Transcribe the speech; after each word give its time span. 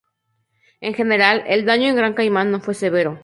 En 0.79 0.95
general, 0.95 1.43
el 1.45 1.63
daño 1.63 1.87
en 1.87 1.95
Gran 1.95 2.15
Caimán 2.15 2.49
no 2.49 2.59
fue 2.59 2.73
severo. 2.73 3.19